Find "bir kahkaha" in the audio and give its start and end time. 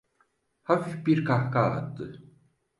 1.05-1.71